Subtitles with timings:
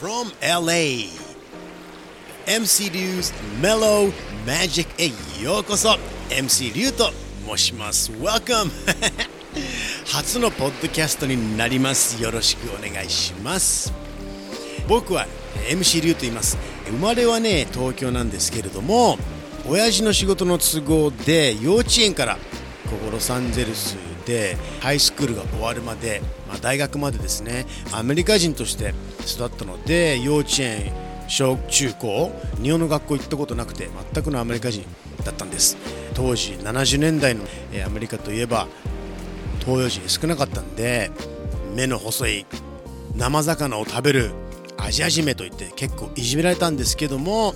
[0.00, 1.08] from LA
[2.46, 4.12] MC リュウ 's Mellow
[4.46, 5.08] Magic へ
[5.42, 5.98] ようこそ
[6.30, 7.10] MC リュウと
[7.56, 8.70] 申します Welcome.
[10.06, 12.22] 初のポッドキャストになります。
[12.22, 13.92] よろしくお願いします。
[14.86, 15.26] 僕は
[15.68, 16.58] MC リュウと言います。
[16.86, 19.18] 生まれはね東京なんですけれども
[19.68, 22.38] 親父の仕事の都合で幼稚園から
[22.88, 23.96] ここロサンゼルス
[24.28, 28.92] でハイスクールが終わるまで、まあ、大学までですねアメリカ人として
[29.26, 30.92] 育ったので幼稚園
[31.28, 32.30] 小中高
[32.62, 34.84] 日本の学校行ったことなくて全くのアメリカ人
[35.24, 35.76] だったんです。
[36.14, 37.44] 当時70年代の
[37.86, 38.66] アメリカといえば
[39.60, 41.10] 東洋人少なかったんで
[41.74, 42.46] 目の細い
[43.16, 44.32] 生魚を食べる
[44.76, 47.54] アジア人目といって結構いじめられたんですけども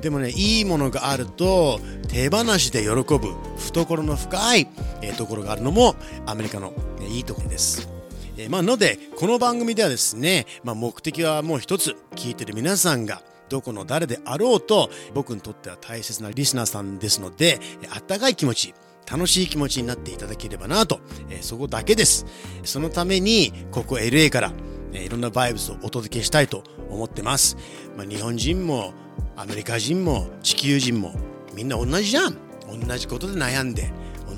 [0.00, 4.68] でもねいいものがあると手放しで喜ぶ懐の深い、
[5.02, 5.94] えところがあるのも
[6.26, 6.72] アメリカの、
[7.08, 7.88] いいところです。
[8.36, 17.58] えまあ、のでこの番組ではですね、まあ、目的はもう一つ聞いてる皆さんがどこの誰であろうと僕にとっては大切なリスナーさんですので
[17.94, 18.74] あったかい気持ち
[19.10, 22.24] 楽しい気持ちになっていただければなと、えー、そこだけです
[22.64, 24.52] そのためにここ LA から、
[24.92, 27.56] いろんなバイブスをお届けしたいと思ってます、
[27.96, 28.92] まあ、日本人も
[29.36, 31.14] アメリカ人も地球人も
[31.54, 32.50] みんな同じじゃん。
[32.70, 33.90] 同じことで悩んで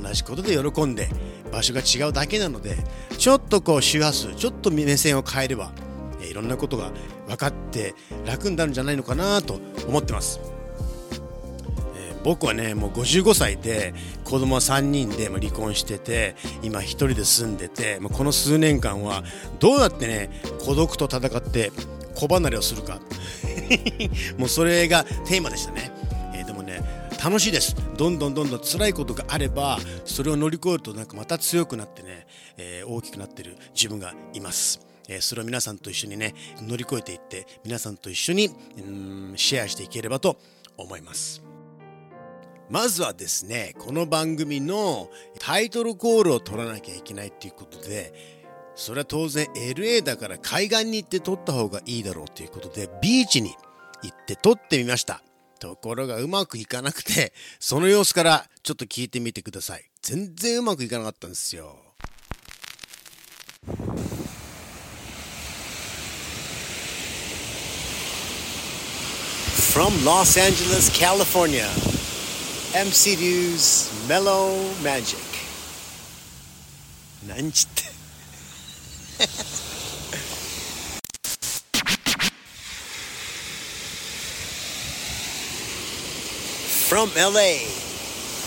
[0.03, 1.09] 同じことで喜んで
[1.53, 2.77] 場所が違うだけなので
[3.19, 5.73] ちょっとこう周波数ちょっと目線を変えれば
[6.21, 6.91] いろんなことが
[7.27, 10.41] 分かって楽になるんじゃないのかなと思ってます、
[12.25, 19.23] 僕はねもう55歳で子供は3人で離婚してて今1人で住んでてこの数年間は
[19.59, 20.31] どうやってね
[20.65, 21.73] 孤独と戦って
[22.15, 23.01] 子離れをするか。
[24.37, 25.91] もうそれがテーマでしたね、
[26.35, 26.83] えー、でもね
[27.23, 27.75] 楽しいです。
[27.97, 34.81] どんどんどんどん辛いことがあればそれを乗り越えるとなんかまた強くなってね、えー、大きくなってる自分がいます。
[35.09, 40.37] えそれを皆さんと一緒にね乗り越えていって皆さんと一緒にうんシェアしていければと
[40.77, 41.52] 思います。
[42.73, 48.15] まずはですねこの番組のタイトルコールを取らなきゃいけないっていうことで
[48.75, 53.51] それは当然 LA だから海岸に行って撮った方がいいだろうということでビーチに
[54.03, 55.23] 行って撮ってみました。
[55.61, 59.85] ところがうまくいかなくてその様子からちょっと聞いてみてください。
[60.01, 61.77] 全然うまくいかなかったんですよ。
[69.75, 71.67] From Los Angeles, California,
[72.74, 74.52] MC News Mellow
[74.84, 75.18] Magic.
[77.28, 77.84] なんちって
[86.90, 87.68] From LA,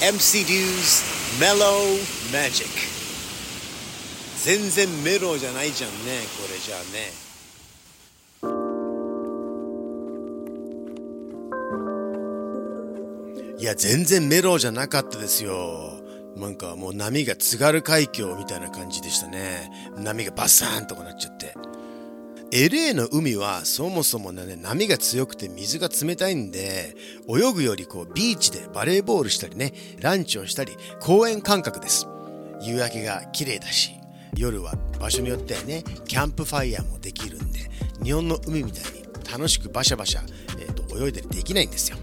[0.01, 1.05] MC News
[1.39, 1.99] Mellow
[2.33, 2.67] Magic.
[4.43, 7.24] 全然メロじゃないじゃんね、これじゃあね。
[13.58, 16.02] いや、全然メロじゃなかったですよ。
[16.36, 19.72] なんかもう波が津軽海峡みたいな感じでしたね。
[19.98, 21.54] 波がバッサーンとかなっちゃって。
[22.52, 26.96] LA の海はそもそもね、波が強くて水が冷たいんで、
[27.30, 32.08] 泳ぐよりこうビーチでバレーボールしたりね、ランチをしたり、公園感覚です。
[32.62, 33.92] 夕焼けが綺麗だし、
[34.36, 37.60] 夜は場所によってはね、キャンプファイヤーもできるんで、
[38.04, 40.22] 日本の海みたいに楽しくバシャバシャ、
[40.60, 41.98] えーと泳いだりできないんですよ。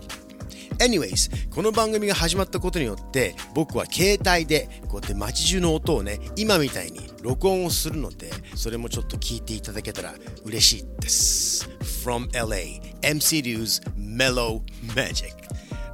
[0.83, 10.13] Anyways この番組が始まったことによって僕は携帯でこうやって街中の音をね今みたいに録音をするのでそれもちょっと聞いていただけたら
[10.45, 11.69] 嬉しいです。
[12.05, 14.61] From LA MC Liu's Mellow
[14.97, 15.33] Magic.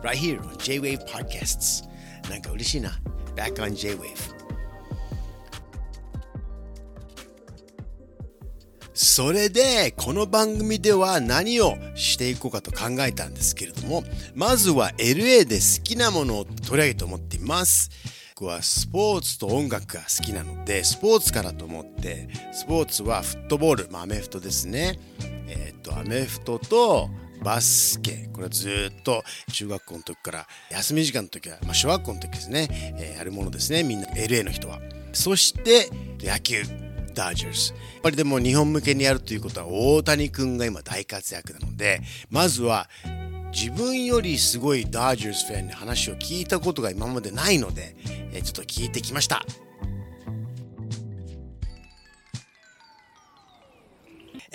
[0.03, 1.85] Right here on J-Wave Podcasts.
[2.31, 2.99] なんか嬉しいな。
[3.37, 4.28] Back on J-Wave
[9.01, 14.03] それで、この番組では何をしていこうかと考えたんですけれども、
[14.35, 17.91] まずは LA で好きなものを取り上げて思っています。
[18.35, 24.99] 僕はスポーツと音楽が好きなので、スポーツからと思って、スポーツはフットボール、まあ、アメフトですね。
[25.47, 27.09] えっ、と、アメフトと、
[27.41, 28.29] バスケ。
[28.33, 29.23] これはずっと
[29.53, 32.67] 中学校の時から、休み時間の時は、まあ、小学校の時ですね、
[32.99, 33.85] えー、やるものですね。
[33.85, 34.81] みんな LA の人は。
[35.13, 35.89] そして、
[36.21, 36.88] 野球。
[37.19, 37.75] ダージャース。
[37.95, 42.01] やっぱりでも日本向けにやるということは大谷君が今大活躍なので、
[42.31, 42.89] まずは
[43.53, 47.97] 自分よりすごいダージャースファンに話を聞いたことが今までないので、
[48.33, 49.43] えちょっと聞いてきました。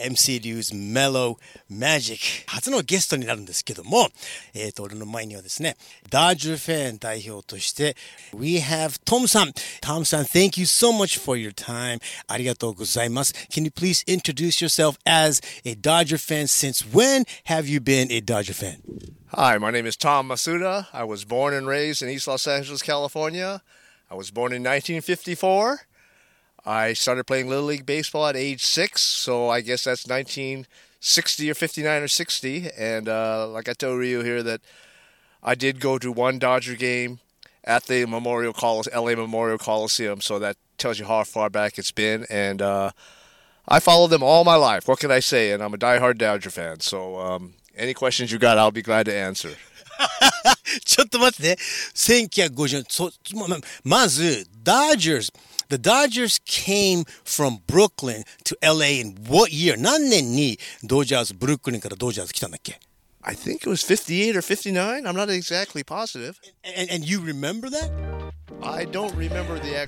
[0.02, 1.36] MC 流 's Mellow
[1.70, 4.08] Magic 初のゲストになるんですけども、
[4.54, 5.76] えっ、ー、と、俺の前にはですね、
[6.10, 7.96] ダージュフェン代表として、
[8.34, 9.52] We have Tom さん。
[9.80, 12.00] Tom さん、Thank you so much for your time.
[12.26, 13.32] ありがとうございます。
[13.50, 16.46] Can you please introduce yourself as a Dodger fan?
[16.46, 18.80] Since when have you been a Dodger fan?
[19.32, 20.86] Hi, my name is Tom Masuda.
[20.92, 23.62] I was born and raised in East Los Angeles, California.
[24.10, 25.80] I was born in 1954.
[26.64, 31.54] I started playing Little League Baseball at age six, so I guess that's 1960 or
[31.54, 32.70] 59 or 60.
[32.76, 34.60] And uh, like I told Ryu here, that
[35.42, 37.20] I did go to one Dodger game
[37.64, 41.92] at the Memorial Coliseum, LA Memorial Coliseum, so that tells you how far back it's
[41.92, 42.26] been.
[42.28, 42.90] And uh,
[43.66, 44.88] I followed them all my life.
[44.88, 45.52] What can I say?
[45.52, 46.80] And I'm a diehard Dodger fan.
[46.80, 49.56] So um, any questions you got, I'll be glad to answer.
[50.84, 51.56] ちょっと待ってね。
[51.94, 55.32] 1950年、そままず、Dodgers。
[55.68, 59.76] The Dodgers came from Brooklyn to LA in what year?
[59.76, 62.80] 何年にドジャーズ、ブルックリンからドジャーズ来たんだっけ
[63.22, 65.06] I think it was 58 or 59.
[65.06, 66.40] I'm not exactly positive.
[66.64, 68.11] And, and you remember that?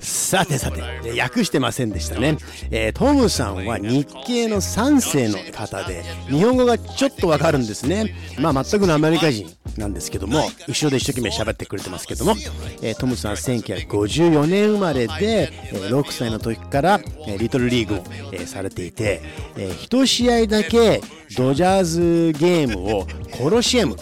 [0.00, 0.82] さてさて、
[1.20, 2.36] 訳してませんでしたね。
[2.70, 8.14] えー、トムさんは日系の3世の方で、日本語がちょっとわかるんですね。
[8.38, 12.34] まあ全くのアメリカ人なんですけども、後ろで一生懸命喋ってくれてますけども、
[12.82, 19.22] えー、トムさんは1954年生まれで、えー、6歳の時から、えー、リトルリーグを、えー、されていて、
[19.56, 21.00] えー、1試合だけ
[21.36, 23.06] ドジャーズゲームを
[23.36, 23.96] コロシアム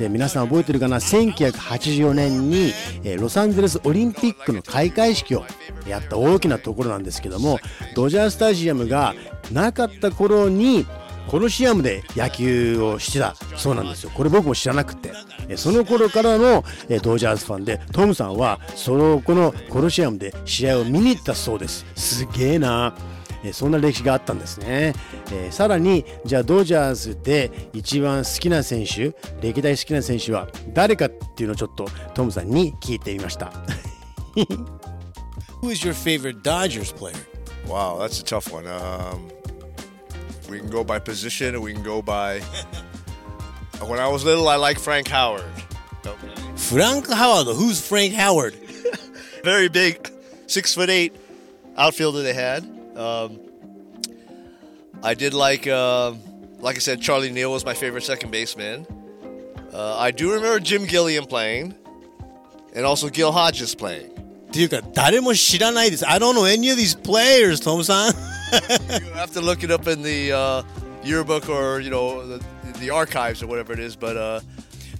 [0.00, 2.72] で皆さん覚えてるかな？1984年に、
[3.04, 5.44] えロサンゼルスオリンピックの開会式を
[5.86, 7.58] やった大きなところなんですけども
[7.94, 9.14] ドジャースタジアムが
[9.52, 10.86] なかった頃に
[11.28, 14.10] コロシアムで野球をしてたそうなんですよ。
[14.14, 15.12] これ僕も知らなくて。
[15.56, 16.64] その頃からの
[17.02, 21.84] ドジャースファンでトムさんはそのこのコロシアムで試合を見に行ったそうです。
[21.94, 22.94] すげえな。
[23.44, 24.92] えそんな歴史があったんですね、
[25.32, 33.52] えー、さらにじゃあドジャースで一番好きな選手歴代好きな選手は誰かっていうのをちょっとトムさんに聞いてみました
[35.62, 37.16] Who is your favorite Dodgers player?
[37.66, 38.66] Wow, that's a tough one.
[38.66, 39.28] Um,
[40.48, 42.40] we can go by position or we can go by.
[43.86, 45.44] When I was little, I liked Frank Howard.
[46.56, 47.46] Frank Howard?
[47.48, 48.54] Who's Frank Howard?
[49.44, 50.10] Very big,
[50.46, 51.14] six foot eight
[51.76, 52.79] outfielder they had.
[52.95, 53.39] Um,
[55.03, 56.13] I did like, uh,
[56.59, 58.87] like I said, Charlie Neal was my favorite second baseman.
[59.73, 61.75] Uh, I do remember Jim Gilliam playing,
[62.73, 64.11] and also Gil Hodges playing.
[64.47, 66.07] っていうか誰も知らないです。
[66.07, 68.13] I don't know any of these players, Tom さん。
[69.03, 70.63] you have to look it up in the、uh,
[71.03, 72.43] yearbook or you know the,
[72.79, 74.41] the archives or whatever it is, but、uh,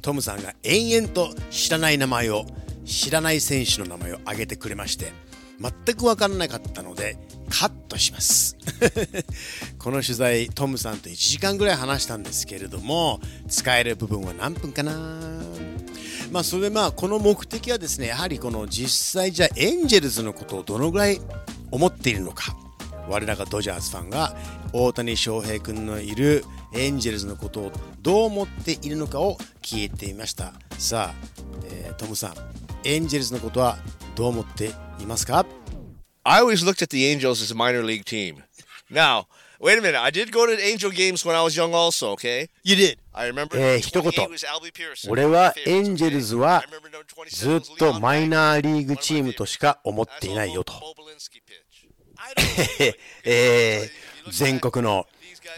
[0.05, 2.45] トムさんが延々と知らない名前を
[2.85, 5.11] 知らない選手の名前を挙げてくれまして
[5.59, 7.17] 全く分からなかったので
[7.50, 8.56] カットします。
[9.78, 14.92] この取材トムさんと1時間ぐらい話したんですけれども使える部分は何分かな。
[16.30, 21.20] まあそれでまあこの目的はですねやはりこの実際じゃあエンジェルズのことをどのぐらい
[21.70, 22.56] 思っているのか。
[23.08, 24.36] 我らがドジャースファンが
[24.72, 30.52] 大谷翔平君のいるエンジェルズのことをどう思っているのかを聞いていました。
[30.78, 31.14] さあ、
[31.64, 32.34] えー、トムさん
[32.84, 33.78] エンジェルズのことは
[34.14, 34.70] どう思って
[35.00, 35.44] いますか？
[36.24, 38.42] I always looked at the Angels as a minor league team.
[38.90, 39.26] Now,
[39.58, 40.00] wait a minute.
[40.00, 42.48] I did go to Angel games when I was young also, okay?
[42.62, 42.98] You did.
[43.14, 44.12] I remember えー、一言。
[45.08, 46.62] 俺はエンジェルズは
[47.30, 50.74] ずっとマイナーリーグチームとしか思っていないよと。
[53.24, 55.06] えー、全国の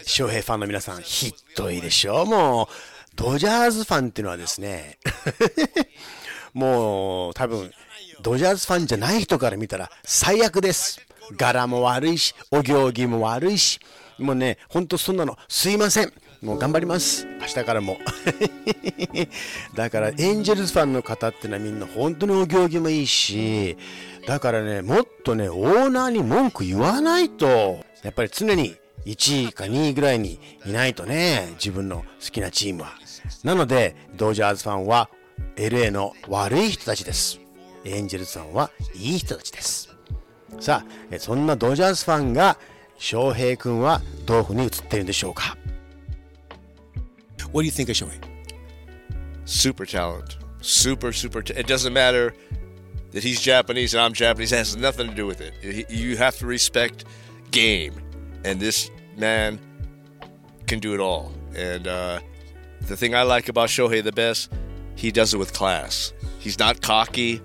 [0.05, 2.73] 翔平ファンの皆さん、ひどいでしょもう、
[3.15, 4.97] ドジャーズファンっていうのはですね、
[6.53, 7.71] もう多分
[8.23, 11.01] ドジャースファンじゃない人から見たら最悪です。
[11.35, 13.81] 柄も悪いし、お行儀も悪いし、
[14.17, 16.13] もうね、ほんとそんなのすいません。
[16.41, 17.27] もう頑張ります。
[17.41, 17.97] 明日からも。
[19.75, 23.77] だからエンジェルスファンの方ってのはみんな本当にお行儀もいいし、
[24.25, 32.93] だからね、もっとね、オーナーに文句言わないと、やっぱり常に1位か2位ぐらいにいないとね、自分の好きなチームは。
[33.43, 35.09] なので、ドジャーズファンは
[35.57, 37.42] LA の悪い人たちです。
[37.84, 39.94] エンジェルさんはいい人たちです。
[40.60, 42.58] さあ、そんなドジャースファンが
[42.96, 45.56] 翔平君はどういうふうに映っているんでしょうか
[47.52, 48.20] What do you think of Shohei?
[49.46, 50.36] Super talent.
[50.60, 51.42] Super, super.
[51.42, 52.34] T- it doesn't matter
[53.12, 54.52] that he's Japanese and I'm Japanese.
[54.52, 55.54] It has nothing to do with it.
[55.90, 57.04] You have to respect
[57.50, 57.94] game.
[58.44, 59.58] And this man
[60.66, 61.32] can do it all.
[61.56, 62.20] And uh,
[62.82, 64.52] the thing I like about Shohei the best,
[64.94, 66.12] he does it with class.
[66.38, 67.40] He's not cocky.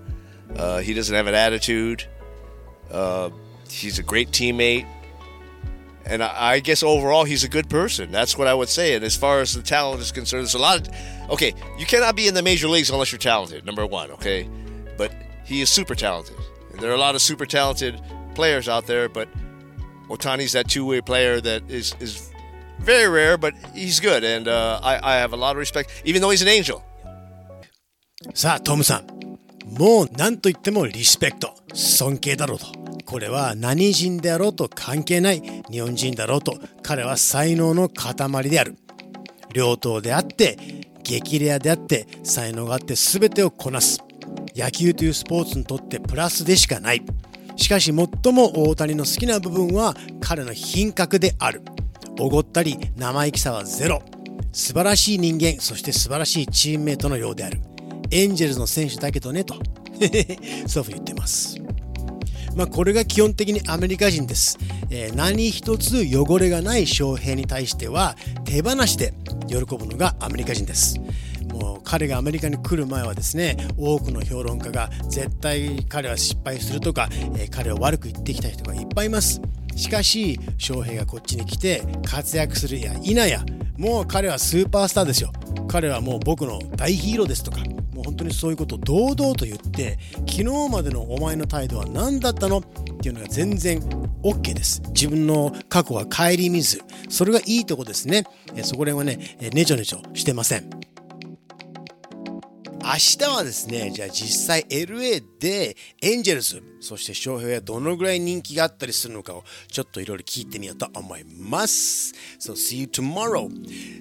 [0.56, 2.06] Uh, he doesn't have an attitude.
[2.92, 3.30] Uh,
[3.70, 4.86] he's a great teammate.
[6.06, 8.12] And I, I guess overall, he's a good person.
[8.12, 8.96] That's what I would say.
[8.96, 10.94] And as far as the talent is concerned, there's a lot of.
[11.30, 14.50] Okay, you cannot be in the major leagues unless you're talented, number one, okay?
[14.98, 15.13] But
[15.46, 16.36] he is super talented.
[16.72, 18.01] And there are a lot of super talented
[18.36, 19.30] players out there, but
[20.10, 22.30] Otani's that two way player that is, is
[22.80, 24.24] very rare, but he's good.
[24.24, 26.84] And uh, I, I have a lot of respect, even though he's an angel.
[28.34, 29.17] さあトムさん
[29.78, 31.54] もう何と言ってもリスペクト。
[31.73, 32.66] 尊敬だろうと。
[33.06, 36.58] これは何人であろうと関係ない日本人だろうと。
[36.82, 38.76] 彼は才能の塊である。
[39.54, 40.58] 両党であって
[41.04, 44.00] 激レアであって才能があって全てをこなす。
[44.56, 47.02] 野球というスポーツにとってプラスでしかない。
[47.54, 51.62] しかし最も大谷の好きな部分は彼の品格である。
[52.18, 54.02] おごったり生意気さはゼロ。
[54.52, 57.61] 素晴らしい人間そして素晴らしいチームメイトのようである。
[58.11, 59.55] エンジェルスの選手だけどねと。
[60.67, 61.61] そういうふうに言ってます。
[62.59, 64.59] まあ、これが基本的にアメリカ人です、
[64.91, 69.15] えー、何一つ汚れがない翔平に対しては手放して
[69.47, 71.00] 喜ぶのがアメリカ人です。
[71.53, 79.41] もう彼がアメリカに来る前はですね多くの評論家が絶対彼は失敗するとか、えー、彼を悪く言ってきた人がいっぱいいます。
[79.77, 83.45] しかし翔平がこっちに来て活躍するや否や
[83.77, 85.33] もう彼はスーパースターですよ。
[85.69, 87.59] 彼はもう僕の大ヒーローですとか
[87.99, 93.81] もう本当にそういうことを堂々と言って昨日までのお前の態度は何だったのっていうのが全然
[94.23, 94.81] OK です。
[94.90, 98.23] 自分の過去は顧みずそれがいいとこですね。
[98.62, 100.77] そこら辺はねねちょねちょしてません。
[102.88, 112.14] 明日はですね、じゃあ実際 LA でエンジェルス、そして翔平はどのぐらい人気があったりするのかをちょっといろいろ聞いてみようと思います。
[112.40, 113.50] So see you tomorrow.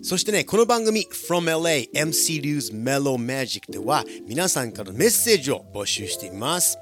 [0.04, 6.80] そしてね、この番組 From LA MC Liu's Mellow Magic では皆さんからメッセージを募集しています。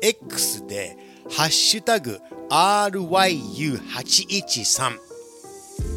[0.00, 0.96] X で
[1.28, 4.96] ハッシュタグ RYU813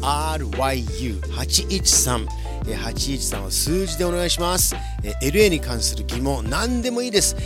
[0.02, 4.74] RYU813 813は数字でお願いします。
[5.22, 7.36] LA に関する疑問、何でもいいです。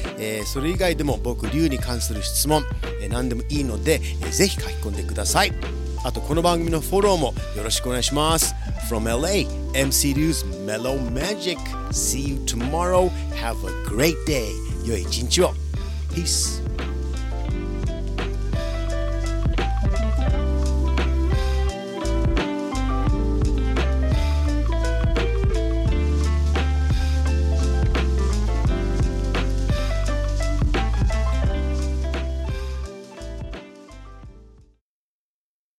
[0.46, 2.64] それ以外でも僕、龍に関する質問、
[3.10, 5.52] 何でもいいので、ぜひ書き込んでください。
[6.04, 8.54] あと、この番組のフォローもよろしくお願いします。
[8.88, 11.58] From LA, MC Liu's Mellow Magic.
[11.90, 13.10] See you tomorrow.
[13.34, 14.46] Have a great day.
[14.86, 15.54] 良い一日を。
[16.12, 16.62] Peace.